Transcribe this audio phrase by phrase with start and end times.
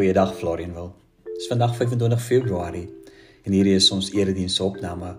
[0.00, 0.94] Goeiedag Florianwil.
[1.24, 2.86] Dit is vandag 25 Februarie
[3.44, 5.10] en hierdie is ons erediens opname.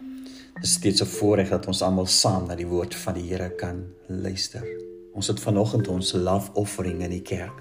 [0.00, 3.50] Dit is steeds 'n voorreg dat ons almal saam na die woord van die Here
[3.50, 4.64] kan luister.
[5.12, 7.60] Ons het vanoggend ons lofoffering in die kerk.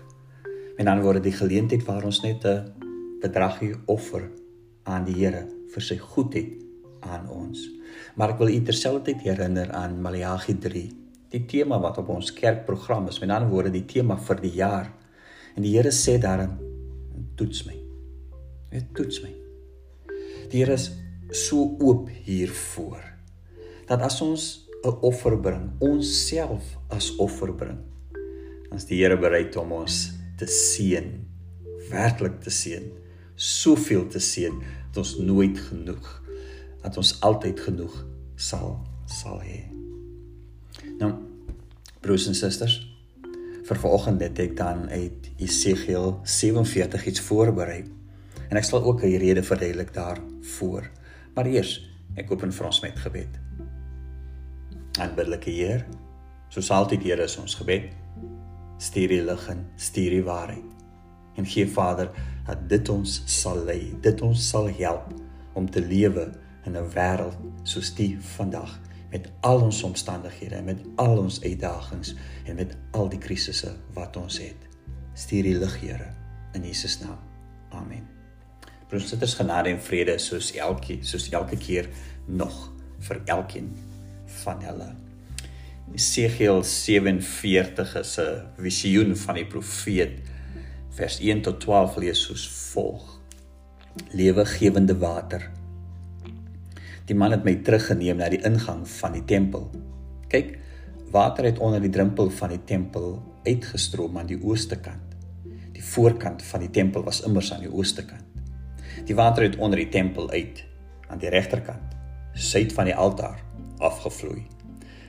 [0.77, 2.71] Met ander woorde die geleentheid waar ons net 'n
[3.21, 4.29] bedragie offer
[4.83, 6.63] aan die Here vir sy goedheid
[6.99, 7.69] aan ons.
[8.15, 10.91] Maar ek wil u terselfdertyd herinner aan Maleagi 3,
[11.29, 13.19] die tema wat op ons kerkprogram is.
[13.19, 14.93] Met ander woorde die tema vir die jaar
[15.57, 16.53] En die Here sê daarin
[17.37, 17.75] toets my.
[18.71, 19.33] Net toets my.
[20.51, 20.91] Die Here is
[21.33, 23.01] so oop hiervoor
[23.87, 27.79] dat as ons 'n offer bring, ons self as offer bring,
[28.69, 31.25] dan is die Here bereid om ons te seën,
[31.89, 32.91] werklik te seën,
[33.35, 34.53] soveel te seën
[34.91, 36.23] dat ons nooit genoeg
[36.81, 37.95] dat ons altyd genoeg
[38.35, 39.65] sal sal hê.
[40.99, 41.13] Nou
[42.01, 42.96] broers en susters,
[43.67, 47.81] vir vanoggend het ek dan uit Jesegiel 47 iets voorberei.
[48.47, 50.89] En ek sal ook 'n rede verduidelik daarvoor.
[51.35, 53.33] Maar eers, ek open vir ons met gebed.
[54.99, 55.85] Aanbiddelike Heer,
[56.49, 57.91] soos altyd Here is ons gebed.
[58.77, 60.71] Stuur die lig en stuur die waarheid.
[61.35, 62.09] En gee Vader
[62.45, 65.13] dat dit ons sal lei, dit ons sal help
[65.53, 66.31] om te lewe
[66.65, 68.79] in 'n wêreld soos die vandag
[69.09, 72.15] met al ons omstandighede, met al ons uitdagings
[72.45, 74.67] en met al die krisisse wat ons het.
[75.17, 76.11] Stuur die lig, Here,
[76.53, 77.19] in Jesus naam.
[77.69, 78.07] Amen.
[78.87, 81.89] Broers en susters, genade en vrede soos elke soos elke keer
[82.25, 82.55] nog
[83.03, 83.73] vir elkeen
[84.43, 84.87] van julle.
[85.95, 90.19] Esegiel 47 is 'n visioen van die profeet.
[90.89, 93.19] Vers 1 tot 12 lees soos volg:
[94.11, 95.51] Lewegewende water
[97.07, 99.69] Die man het my teruggeneem na die ingang van die tempel.
[100.27, 100.57] Kyk,
[101.13, 103.13] water het onder die drempel van die tempel
[103.45, 105.13] uitgestroom aan die ooste kant.
[105.71, 108.25] Die voorkant van die tempel was immers aan die ooste kant.
[109.07, 110.65] Die water het onder die tempel uit
[111.07, 111.95] aan die regterkant,
[112.35, 113.39] suid van die altaar,
[113.79, 114.41] afgevloei.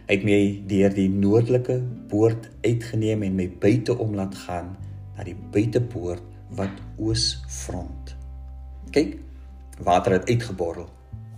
[0.06, 0.38] Hy het my
[0.70, 1.80] deur die noordelike
[2.12, 4.76] poort uitgeneem en my buite om laat gaan
[5.16, 6.22] na die buitepoort
[6.54, 8.14] wat oos front.
[8.94, 9.18] Kyk,
[9.82, 10.86] water het uitgeborrel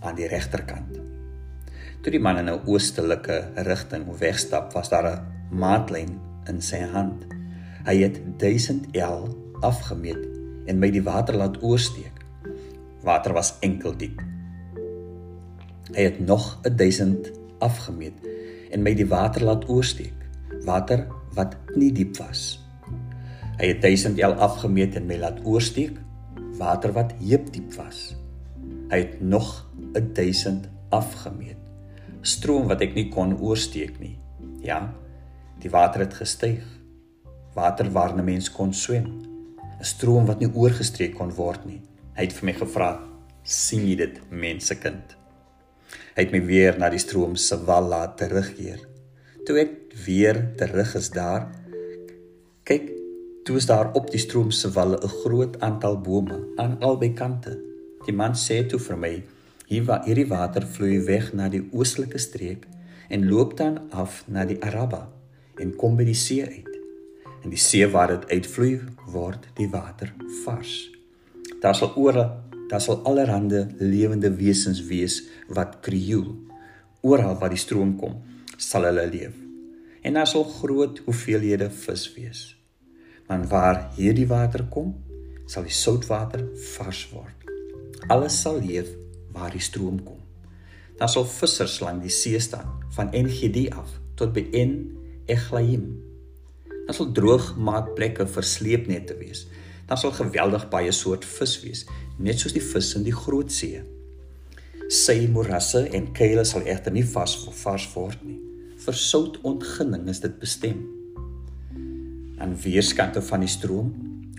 [0.01, 0.99] aan die regterkant.
[2.01, 6.19] Toe die man in 'n oostelike rigting wegstap, was daar 'n maatlyn
[6.49, 7.25] in sy hand.
[7.85, 9.29] Hy het 1000 L
[9.61, 10.27] afgemeet
[10.65, 12.25] en my die water laat oorsteek.
[13.03, 14.21] Water was enkel diep.
[15.91, 18.13] Hy het nog 1000 afgemeet
[18.71, 20.13] en my die water laat oorsteek.
[20.65, 22.59] Water wat nie diep was.
[23.57, 25.97] Hy het 1000 L afgemeet en my laat oorsteek.
[26.57, 28.15] Water wat heep diep was.
[28.89, 31.57] Hy het nog 1000 afgemeet.
[32.21, 34.17] Stroom wat ek nie kon oorsteek nie.
[34.61, 34.93] Ja.
[35.61, 36.61] Die water het gestyg.
[37.55, 39.07] Water waar 'n mens kon swem.
[39.79, 41.81] 'n Stroom wat nie oorgestreek kon word nie.
[42.15, 42.99] Hy het vir my gevra,
[43.43, 45.15] "Sien jy dit, mensekind?"
[46.15, 48.79] Hy het my weer na die stroom se wal laat terugkeer.
[49.45, 49.71] Toe ek
[50.05, 51.47] weer terug is daar,
[52.63, 52.91] kyk,
[53.47, 57.57] toe is daar op die stroom se walle 'n groot aantal bome aan albei kante.
[58.05, 59.23] Die man sê toe vir my:
[59.71, 62.65] "Hier waar hierdie water vloei weg na die oostelike streek
[63.07, 65.05] en loop dan af na die Araba
[65.63, 66.67] en kom by die see uit.
[67.43, 68.81] En die see waar dit uitvloei
[69.13, 70.11] word die water
[70.43, 70.91] vars.
[71.63, 72.33] Daar sal oral
[72.71, 76.35] daar sal allerhande lewende wesens wees wat krioel.
[77.01, 78.21] Oral waar die stroom kom,
[78.57, 79.35] sal hulle leef.
[80.01, 82.43] En daar sal groot hoeveelhede vis wees.
[83.27, 84.95] Maar waar hierdie water kom,
[85.45, 87.41] sal die soutwater vars word
[88.07, 88.89] alles sal leef
[89.33, 90.19] waar die stroom kom.
[90.99, 94.75] Daar sal vissers langs die see staan van Engedi af tot by En
[95.25, 95.87] Eglaim.
[96.85, 99.45] Daar sal droog maatplekke vir sleepnette wees.
[99.89, 101.81] Daar sal geweldig baie soort vis wees,
[102.19, 103.81] net soos die vis in die groot see.
[104.91, 108.37] Sy morasse en kuile sal egter nie vas vars word nie.
[108.81, 110.85] Vir sout ontginning is dit bestem.
[112.41, 113.91] Aan weerskante van die stroom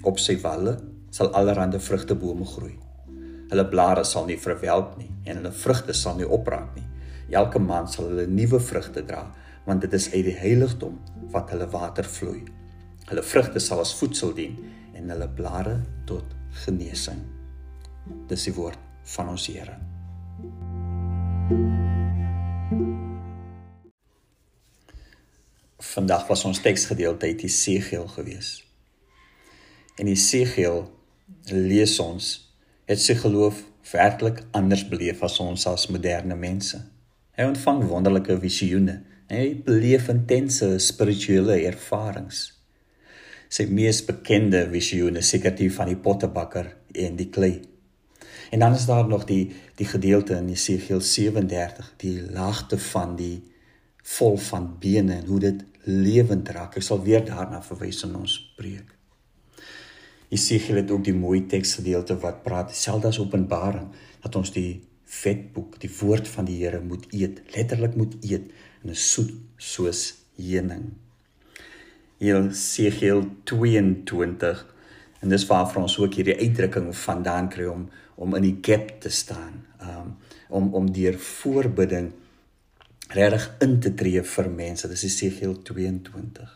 [0.06, 0.78] op sy walle
[1.14, 2.74] sal allerlei vrugtebome groei.
[3.52, 6.86] Hulle blare sal nie verwelk nie en hulle vrugte sal nie opraak nie.
[7.36, 9.26] Elke maand sal hulle nuwe vrugte dra,
[9.66, 10.94] want dit is uit die heiligdom
[11.34, 12.46] wat hulle water vloei.
[13.10, 14.56] Hulle vrugte sal as voedsel dien
[14.96, 15.74] en hulle blare
[16.08, 16.32] tot
[16.64, 17.20] genesing.
[18.30, 18.80] Dis die woord
[19.16, 19.76] van ons Here.
[25.92, 28.62] Vandag was ons teksgedeelte uit Jesegiel gewees.
[30.00, 30.86] In Jesegiel
[31.52, 32.32] lees ons
[32.92, 33.62] het sy geloof
[33.92, 36.78] werklik anders beleef as ons as moderne mense.
[37.36, 42.50] Hy ontvang wonderlike visioene en hy beleef intense spirituele ervarings.
[43.52, 46.70] Sy mees bekende visioen is seker die van die pottebakker
[47.04, 47.54] en die klei.
[48.52, 49.44] En dan is daar nog die
[49.80, 53.38] die gedeelte in Jesegiel 37, die laagte van die
[54.16, 56.76] vol van bene en hoe dit lewend raak.
[56.76, 58.92] Ek sal weer daarna verwys in ons preek.
[60.32, 63.90] Jesegiel het ook die mooi teksgedeelte wat praat selfs as Openbaring
[64.24, 64.80] dat ons die
[65.12, 68.48] vetboek, die woord van die Here moet eet, letterlik moet eet
[68.82, 70.06] en is soet soos
[70.40, 70.88] heuning.
[72.22, 74.62] Jesegiel 22
[75.22, 77.90] en dis waar vir ons ook hierdie uitdrukking vandaan kry om
[78.22, 79.64] om in die gap te staan.
[79.80, 80.16] Um
[80.52, 82.10] om om deur voorbidding
[83.16, 84.88] regtig in te tree vir mense.
[84.88, 86.50] Dis Jesegiel 22.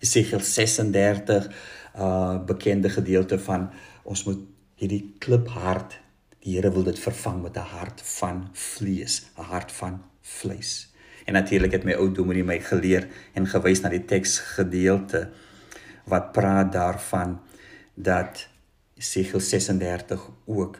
[0.00, 1.50] Jesegiel 36
[1.98, 3.70] uh bekende gedeelte van
[4.02, 4.40] ons moet
[4.74, 6.00] hierdie kliphart
[6.44, 10.92] die Here wil dit vervang met 'n hart van vlees, 'n hart van vleis.
[11.24, 15.30] En natuurlik het my ou dominee my geleer en gewys na die teksgedeelte
[16.04, 17.40] wat praat daarvan
[17.94, 18.48] dat
[18.94, 20.78] Jesegiel 36 ook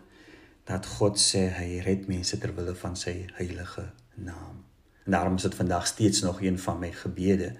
[0.64, 4.64] dat God sê hy red mense ter wille van sy heilige naam.
[5.04, 7.52] En daarom is dit vandag steeds nog een van my gebede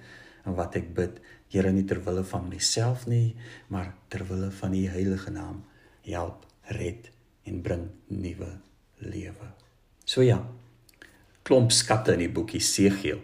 [0.44, 1.20] en wat ek bid,
[1.54, 3.36] Here nie ter wille van myself nie,
[3.70, 5.60] maar ter wille van u heilige naam,
[6.02, 7.12] help, red
[7.46, 8.48] en bring nuwe
[8.98, 9.52] lewe.
[10.04, 10.40] So ja,
[11.46, 13.22] klomp skatte in die boekie Segiel.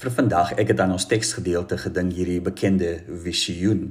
[0.00, 3.84] Vir vandag, ek het aan ons teksgedeelte gedink hierdie bekende visioen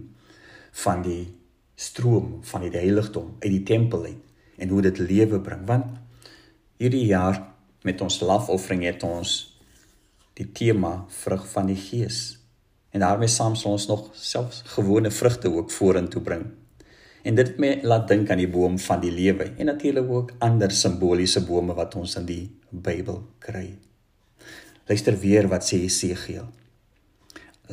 [0.83, 1.27] van die
[1.75, 5.98] stroom van die heiligdom uit die tempel uit en hoe dit lewe bring want
[6.81, 7.39] hierdie jaar
[7.86, 9.33] met ons lafoffering het ons
[10.38, 12.21] die tema vrug van die gees
[12.94, 16.45] en daarmee saam sal ons nog selfs gewone vrugte ook vorentoe bring.
[17.24, 20.34] En dit het my laat dink aan die boom van die lewe en natuurlik ook
[20.44, 23.69] ander simboliese bome wat ons in die Bybel kry.
[24.90, 26.50] Luister weer wat sê Jesegiel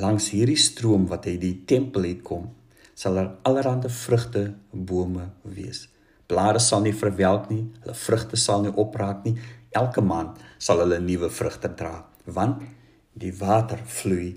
[0.00, 2.46] langs hierdie stroom wat uit die tempel uit kom
[2.94, 5.88] sal daar allerlei vrugte bome wees.
[6.30, 9.34] Blare sal nie verwelk nie hulle vrugte sal nie opraak nie.
[9.74, 12.62] Elke maand sal hulle nuwe vrugte dra want
[13.18, 14.36] die water vloei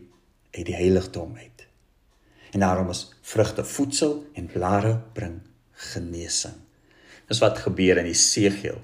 [0.53, 1.65] uit die heiligdom uit.
[2.51, 5.41] En daarom is vrugte voedsel en blare bring
[5.71, 6.55] genesing.
[7.27, 8.77] Dis wat gebeur in die segel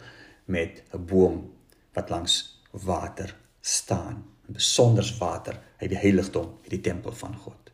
[0.45, 1.53] met 'n boom
[1.93, 4.25] wat langs water staan.
[4.45, 7.71] Besonder water uit die heiligdom uit die tempel van God.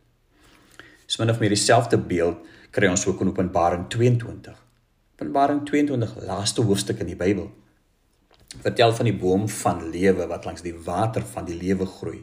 [1.06, 2.36] Is min of meer dieselfde beeld
[2.70, 4.66] kry ons ook in Openbaring 22
[5.16, 7.46] Openbaring 22 laaste hoofstuk in die Bybel
[8.60, 12.18] vertel van die boom van lewe wat langs die water van die lewe groei.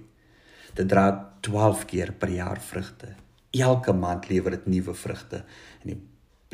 [0.74, 1.08] Dit dra
[1.42, 3.14] 12 keer per jaar vrugte.
[3.54, 5.44] Elke maand lewer dit nuwe vrugte
[5.82, 6.00] en die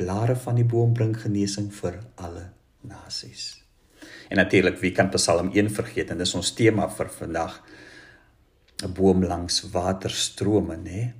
[0.00, 2.50] blare van die boom bring genesing vir alle
[2.80, 3.60] nasies.
[4.28, 6.10] En natuurlik, wie kan Psalm 1 vergeet?
[6.10, 7.62] En dis ons tema vir vandag.
[8.82, 10.82] 'n Boom langs waterstrome, nê?
[10.82, 11.12] Nee?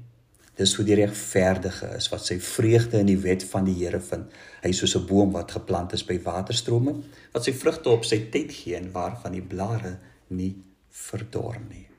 [0.56, 4.32] Dis hoe die regverdige is wat sy vreugde in die wet van die Here vind.
[4.62, 6.94] Hy is soos 'n boom wat geplant is by waterstrome
[7.32, 9.98] wat sy vrugte op sy tyd gee en waarvan die blare
[10.28, 10.56] nie
[10.88, 11.89] verdor nie.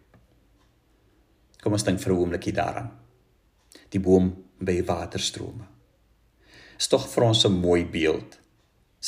[1.61, 2.91] Kom ons dink vir 'n oombliekie daaraan.
[3.89, 5.65] Die boom by waterstrome.
[6.77, 8.39] Is tog vir ons 'n mooi beeld.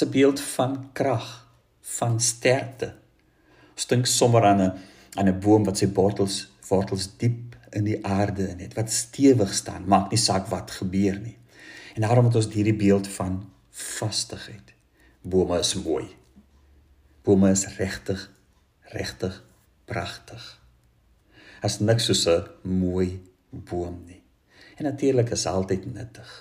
[0.01, 1.47] 'n beeld van krag,
[1.81, 2.93] van sterkte.
[3.73, 4.71] Ons dink sommer aan 'n
[5.15, 9.53] aan 'n boom wat sy wortels wortels diep in die aarde in het wat stewig
[9.53, 11.37] staan, maak nie saak wat gebeur nie.
[11.95, 14.73] En daarom het ons hierdie beeld van vastigheid.
[15.21, 16.15] Bome is mooi.
[17.23, 18.31] Bome is regtig
[18.81, 19.43] regtig
[19.85, 20.62] pragtig.
[21.63, 24.21] As niks soos 'n mooi boom nie.
[24.77, 26.31] En natuurlik is altyd nuttig.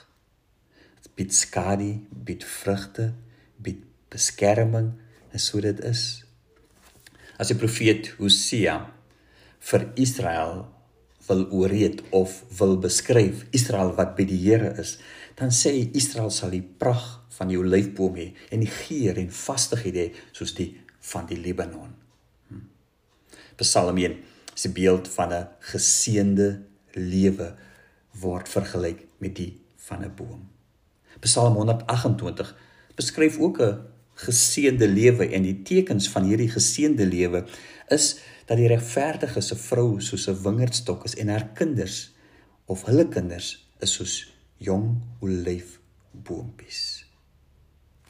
[1.02, 3.12] Dit bied skadu, bied vrugte,
[3.56, 4.92] bied beskerming,
[5.32, 6.24] en so dit is.
[7.38, 8.90] As die profeet Hosea
[9.60, 10.66] vir Israel
[11.28, 14.98] wil ooreed of wil beskryf Israel wat by die Here is,
[15.38, 19.30] dan sê hy Israel sal die prag van die olyfboom hê en die geur en
[19.30, 20.72] vastigheid hê soos die
[21.12, 21.94] van die Libanon.
[22.48, 22.66] Hm.
[23.62, 27.54] Psalm 1 is 'n beeld van 'n geseënde lewe
[28.10, 30.48] word vergelyk met die van 'n boom.
[31.20, 32.56] Psalm 128
[32.94, 33.80] beskryf ook 'n
[34.14, 37.44] geseënde lewe en die tekens van hierdie geseënde lewe
[37.88, 42.14] is dat die regverdige se vrou soos 'n wingerdstok is en haar kinders
[42.64, 47.06] of hulle kinders is soos jong olyfboompies.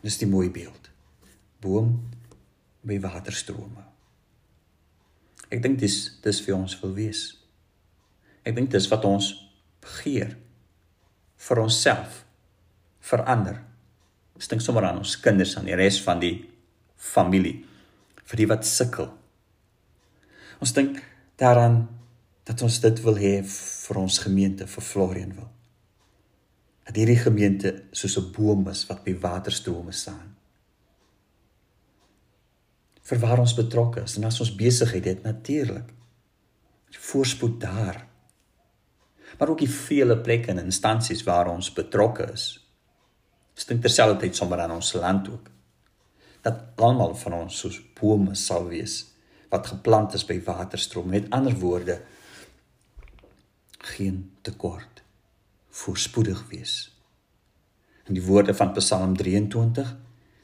[0.00, 0.90] Dis die mooi beeld.
[1.61, 2.08] Boom
[2.80, 3.91] by waterstrome.
[5.52, 7.25] Ek dink dis dis vir ons wil wees.
[8.42, 9.32] Ek dink dis wat ons
[9.85, 10.37] begeer
[11.37, 12.23] vir onsself
[13.02, 13.59] vir ander.
[14.38, 16.38] Ek dink sommer aan ons kinders aan die res van die
[16.97, 17.61] familie
[18.25, 19.11] vir die wat sukkel
[20.62, 21.00] Ons dink
[21.42, 21.88] daaraan
[22.47, 25.49] dat ons dit wil hê vir ons gemeente vir Florian wil.
[26.87, 30.37] Dat hierdie gemeente soos 'n boom is wat by waterstrome staan.
[33.02, 35.88] Vir waar ons betrokke is en as ons besigheid het natuurlik.
[37.02, 38.04] Voorspoed daar.
[39.38, 42.47] Maar ook die vele plekke en instansies waar ons betrokke is.
[43.54, 45.50] Stink terselfdertyd sommer aan ons land ook.
[46.42, 49.00] Dat almal van ons soos bome sal wees
[49.52, 51.11] wat geplant is by waterstrome.
[51.12, 51.99] Met ander woorde,
[53.78, 55.02] geen tekort
[55.73, 56.75] voorspoedig wees.
[58.09, 59.97] In die woorde van Psalm 23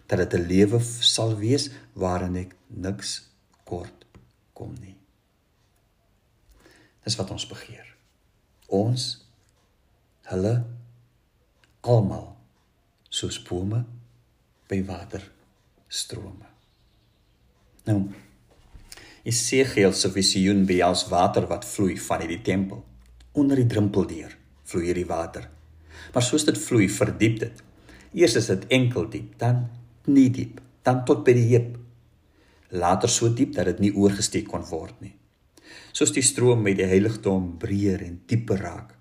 [0.09, 3.29] dat dit 'n lewe sal wees waarin ek niks
[3.65, 4.07] kort
[4.53, 4.97] kom nie.
[7.05, 7.97] Dis wat ons begeer.
[8.69, 9.25] Ons
[10.23, 10.65] hulle
[11.81, 12.37] almal
[13.09, 13.85] soos bome
[14.69, 15.23] by water
[15.89, 16.49] strome.
[17.85, 18.09] Nou
[19.29, 22.85] Esegiel se visioen behels water wat vloei van hierdie tempel
[23.33, 24.37] onder die drempeldeer
[24.69, 25.49] vloei hierdie water.
[26.13, 27.63] Maar soos dit vloei, verdiep dit.
[28.17, 29.67] Eers is dit enkel diep, dan
[30.09, 31.77] nie diep, dan tot by die heup.
[32.71, 35.15] Later so diep dat dit nie oorgesteek kon word nie.
[35.93, 38.95] Soos die stroom met die heiligdom breër en dieper raak,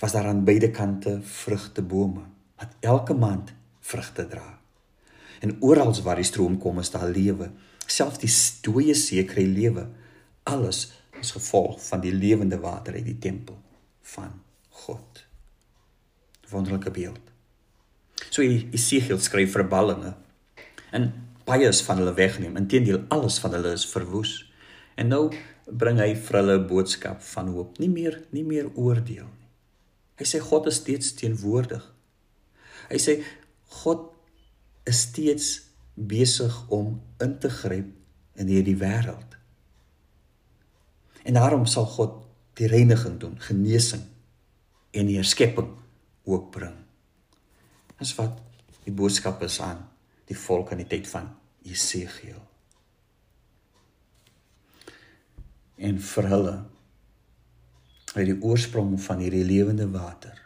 [0.00, 2.24] was daar aan beide kante vrugtebome
[2.56, 4.58] wat elke maand vrugte dra.
[5.40, 7.50] En oral waar die stroom kom, is daar lewe.
[7.86, 8.32] Selfs die
[8.64, 9.86] dooie see kry lewe.
[10.48, 10.86] Alles
[11.20, 13.58] as gevolg van die lewende water uit die tempel
[14.14, 14.32] van
[14.84, 15.24] God.
[16.50, 17.35] Wonderlike beeld.
[18.36, 20.10] So Esegiel skryf vir ballinge
[20.92, 21.06] en
[21.48, 22.58] baie is van hulle weggeneem.
[22.60, 24.34] Inteendeel alles van hulle is verwoes.
[25.00, 25.22] En nou
[25.64, 29.48] bring hy vir hulle 'n boodskap van hoop, nie meer nie meer oordeel nie.
[30.20, 31.82] Hy sê God is steeds teenwoordig.
[32.90, 33.24] Hy sê
[33.82, 34.12] God
[34.84, 35.48] is steeds
[35.96, 37.88] besig om in te gryp
[38.36, 39.36] in hierdie wêreld.
[41.24, 44.04] En daarom sal God die reiniging doen, genesing
[44.92, 45.72] en die herskepping
[46.24, 46.85] ook bring.
[48.00, 48.40] Dis wat
[48.84, 49.80] die boodskap is aan
[50.28, 51.30] die volk aan die tyd van
[51.66, 52.40] Jesegiel.
[55.76, 56.56] En vir hulle
[58.16, 60.38] uit die oorsprong van hierdie lewende water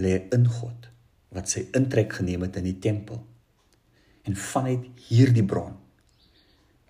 [0.00, 0.88] lê in God
[1.34, 3.20] wat sy intrek geneem het in die tempel.
[4.26, 5.76] En vanuit hierdie bron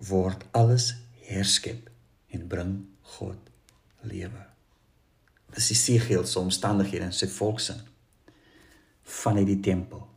[0.07, 0.91] word alles
[1.27, 1.89] herskep
[2.33, 2.73] en bring
[3.17, 3.51] God
[4.07, 4.47] lewe.
[5.53, 7.81] Dis die Siegeel se omstandighede en sy volksin
[9.03, 10.07] van uit die tempel.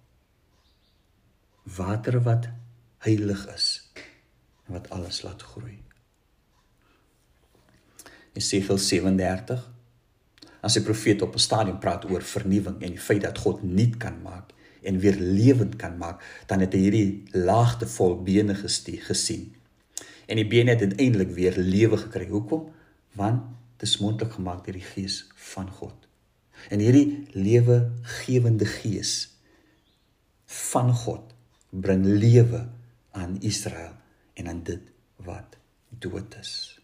[1.62, 2.48] Water wat
[3.04, 3.90] heilig is
[4.66, 5.82] en wat alles laat groei.
[8.32, 9.72] Jesegiel 37
[10.60, 13.96] As 'n profeet op 'n stadium praat oor vernuwing en die feit dat God nuut
[13.96, 19.54] kan maak en weer lewend kan maak, dan het hy hierdie laagte vol bene gesien
[20.26, 22.28] en die bene het uiteindelik weer lewe gekry.
[22.28, 22.72] Hoekom?
[23.12, 23.42] Want
[23.76, 26.03] dit is moontlik gemaak deur die gees van God.
[26.68, 29.34] En hierdie lewegewende gees
[30.70, 31.34] van God
[31.70, 32.68] bring lewe
[33.10, 33.92] aan Israel
[34.34, 34.80] en aan dit
[35.16, 35.56] wat
[35.88, 36.80] dood is.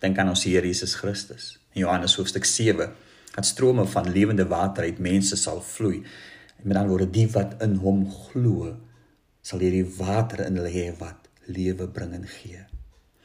[0.00, 1.58] Dink aan ons Here Jesus Christus.
[1.74, 2.94] In Johannes hoofstuk 7
[3.34, 6.02] dat strome van lewende water uit mense sal vloei.
[6.56, 8.76] En met ander woorde, die wat in hom glo,
[9.42, 12.62] sal hierdie water in hulle hê wat lewe bring en gee.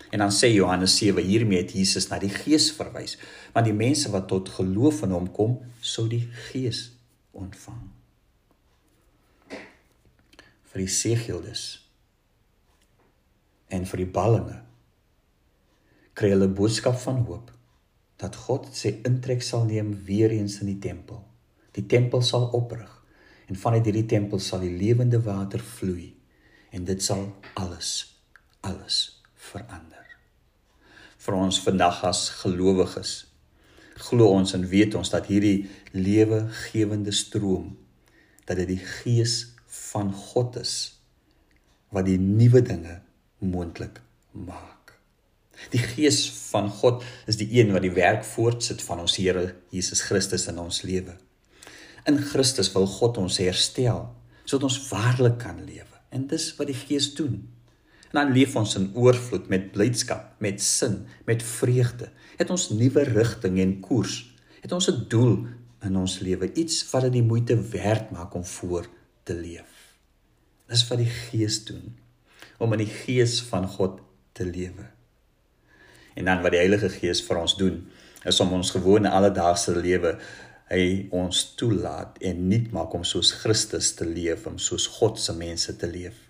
[0.09, 3.17] En dan sê Johannes 7 hiermee het Jesus na die Gees verwys,
[3.53, 6.87] want die mense wat tot geloof in hom kom, sou die Gees
[7.37, 7.83] ontvang.
[10.69, 11.67] Vir die seëgildes
[13.69, 14.57] en vir die ballinge
[16.17, 17.51] kry hulle boodskap van hoop
[18.19, 21.21] dat God sy intrek sal neem weer eens in die tempel.
[21.77, 22.91] Die tempel sal oprig
[23.47, 26.11] en vanuit hierdie tempel sal die lewende water vloei
[26.75, 27.93] en dit sal alles
[28.65, 29.98] alles verander.
[31.19, 33.17] Vir ons vandag as gelowiges
[33.99, 37.73] glo ons en weet ons dat hierdie lewegewende stroom
[38.47, 39.51] dat dit die gees
[39.91, 40.75] van God is
[41.93, 42.99] wat die nuwe dinge
[43.43, 43.99] moontlik
[44.31, 44.93] maak.
[45.73, 50.05] Die gees van God is die een wat die werk voortsit van ons Here Jesus
[50.07, 51.17] Christus in ons lewe.
[52.07, 54.07] In Christus wil God ons herstel
[54.45, 55.99] sodat ons waarlik kan lewe.
[56.09, 57.43] En dis wat die Gees doen.
[58.09, 62.09] En dan leef ons in oorvloed met blydskap, met sin, met vreugde.
[62.37, 64.33] Het ons nuwe rigting en koers.
[64.61, 65.45] Het ons 'n doel
[65.81, 68.87] in ons lewe, iets wat dit die moeite werd maak om voor
[69.23, 69.95] te leef.
[70.67, 71.97] Dis wat die Gees doen
[72.57, 73.99] om in die Gees van God
[74.31, 74.89] te lewe.
[76.13, 77.87] En dan wat die Heilige Gees vir ons doen,
[78.23, 80.19] is om ons gewone alledaagse lewe
[80.69, 85.33] hy ons toelaat en nuut maak om soos Christus te leef, om soos God se
[85.33, 86.28] mense te leef.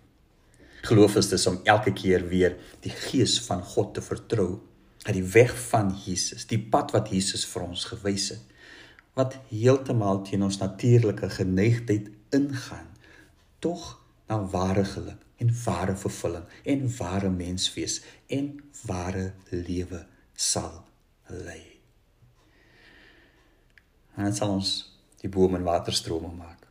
[0.88, 4.59] Geloof is dis om elke keer weer die gees van God te vertrou.
[5.03, 8.43] uit die weg van Jesus, die pad wat Jesus vir ons gewys het,
[9.17, 12.88] wat heeltemal teen ons natuurlike geneigtheid ingaan,
[13.63, 13.95] tog
[14.29, 18.51] na ware geluk en ware vervulling en ware menswees en
[18.86, 20.03] ware lewe
[20.36, 20.83] sal
[21.31, 21.63] lei.
[24.19, 24.74] En dit sal ons
[25.24, 26.67] die bome en waterstrome maak.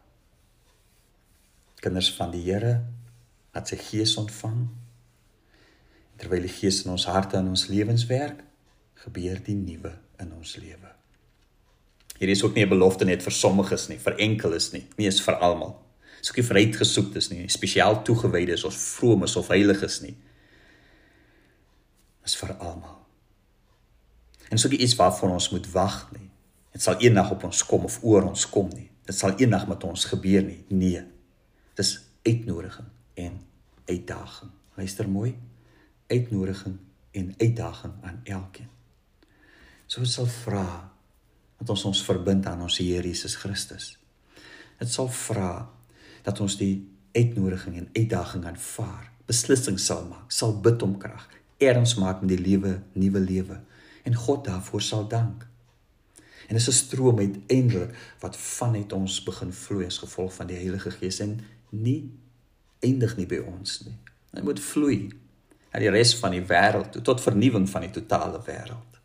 [1.81, 2.77] Kinders van die Here
[3.59, 4.69] wat sy gees ontvang
[6.19, 8.41] terwyl die gees in ons harte en ons lewens werk,
[9.05, 10.91] gebeur die nuwe in ons lewe.
[12.19, 15.21] Hier is ook nie 'n belofte net vir sommiges nie, vir enkeles nie, nie is
[15.21, 15.79] vir almal.
[16.19, 20.17] Dis ook nie vir uitgesoektes nie, spesiaal toegewydes of vromes of heiliges nie.
[22.23, 22.99] Dis vir almal.
[24.51, 26.31] En so iets waarvan ons moet wag nie.
[26.73, 28.91] Dit sal eendag op ons kom of oor ons kom nie.
[29.07, 30.65] Dit sal eendag met ons gebeur nie.
[30.69, 31.03] Nee.
[31.75, 33.48] Dis uitnodiging en
[33.89, 34.51] uitdaging.
[34.75, 35.35] Luister mooi.
[36.07, 36.77] Uitnodiging
[37.11, 38.69] en uitdaging aan elkeen.
[39.87, 40.93] So sal vra
[41.59, 43.97] dat ons ons verbind aan ons Here Jesus Christus.
[44.79, 45.69] Dit sal vra
[46.23, 51.25] dat ons die uitnodiging en uitdaging aanvaar, beslissings sal maak, sal bid om krag,
[51.59, 53.61] erns maak met die lewe, nuwe lewe
[54.07, 55.47] en God daarvoor sal dank.
[56.49, 60.91] En dis 'n stroom uiteindelik wat vanuit ons begin vloei as gevolg van die Heilige
[60.91, 61.41] Gees en
[61.71, 62.13] nie
[62.85, 63.97] eindig nie by ons nie.
[64.35, 64.99] Hy moet vloei
[65.73, 69.01] na die res van die wêreld tot vernuwing van die totale wêreld.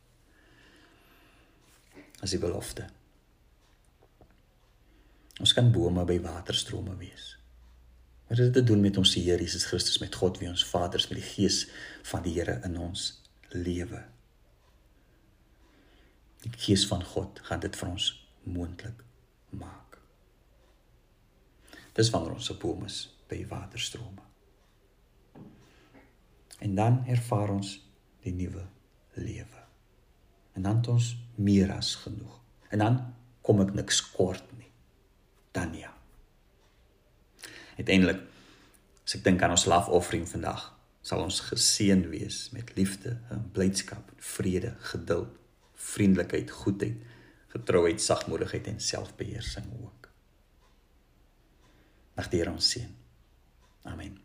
[2.23, 2.87] As die belofte.
[5.43, 7.33] Ons kan bome by waterstrome wees.
[8.29, 11.01] Wat het dit te doen met ons Here Jesus Christus met God wie ons Vader
[11.01, 11.65] is met die Gees
[12.07, 13.09] van die Here in ons
[13.51, 14.05] lewe?
[16.43, 18.07] Die Gees van God gaan dit vir ons
[18.43, 19.03] moontlik
[19.49, 19.99] maak.
[21.93, 23.03] Dis wanneer ons op bome is
[23.33, 24.21] by waterstrome.
[26.63, 27.75] En dan ervaar ons
[28.23, 28.63] die nuwe
[29.19, 29.63] lewe.
[30.53, 32.39] En dan het ons meer as genoeg.
[32.69, 33.01] En dan
[33.43, 34.69] kom ek niks kort nie.
[35.51, 35.91] Dan ja.
[37.75, 38.21] Uiteindelik
[39.03, 40.69] as ek dink aan ons lafoffering vandag,
[41.03, 43.17] sal ons geseën wees met liefde,
[43.51, 45.41] blydskap, vrede, geduld
[45.83, 46.97] vriendelikheid, goedheid,
[47.47, 50.09] getrouheid, sagmoedigheid en selfbeheersing ook.
[52.15, 53.02] Mag die Here ons seën.
[53.83, 54.17] Amen.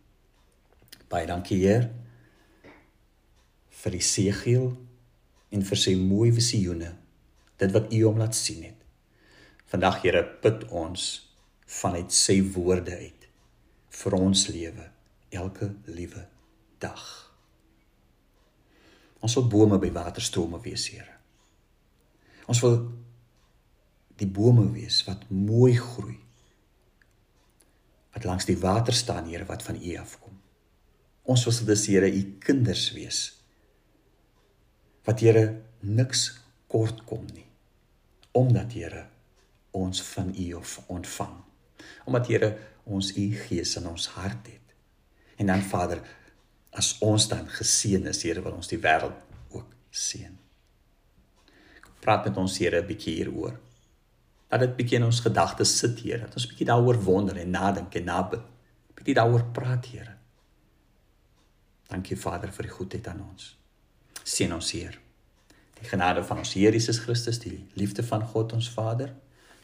[1.08, 1.88] Baie dankie Heer
[3.78, 4.68] vir die seëgeel
[5.54, 6.90] en vir sy mooi visioene,
[7.58, 8.76] dit wat U hom laat sien het.
[9.70, 11.08] Vandag Here bid ons
[11.68, 13.26] vanuit sy woorde uit
[13.98, 14.88] vir ons lewe
[15.34, 16.24] elke liewe
[16.80, 17.04] dag.
[19.24, 21.18] Ons wil bome by waterstrome wees, Here.
[22.48, 22.78] Ons wil
[24.18, 26.16] die bome wees wat mooi groei.
[28.18, 30.34] Wat langs die water staan, Here, wat van U afkom.
[31.22, 33.20] Ons wil dis Here U kinders wees.
[35.06, 35.44] Wat Here
[35.86, 36.24] niks
[36.66, 37.46] kort kom nie.
[38.34, 39.04] Omdat Here
[39.70, 41.36] ons van U of ontvang.
[42.10, 42.50] Omdat Here
[42.90, 44.74] ons U gees in ons hart het.
[45.38, 46.02] En dan Vader,
[46.74, 49.14] as ons dan geseën is, Here, wil ons die wêreld
[49.54, 50.34] ook seën
[52.08, 53.58] praat met ons Here 'n bietjie hieroor.
[54.48, 57.94] Dat dit bietjie in ons gedagtes sit, Here, dat ons bietjie daaroor wonder en nadink
[58.00, 58.46] en nabid.
[58.96, 60.16] Bietjie daaroor praat, Here.
[61.88, 63.52] Dankie Vader vir die goedheid aan ons.
[64.22, 64.98] Seën ons Heer.
[65.78, 69.14] Die genade van ons Here Jesus Christus, die liefde van God ons Vader,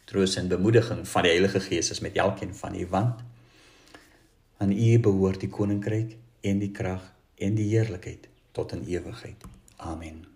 [0.08, 3.24] troos en bemoediging van die Heilige Gees is met elkeen van u want
[4.56, 9.44] aan u behoort die koninkryk en die krag en die heerlikheid tot in ewigheid.
[9.76, 10.33] Amen.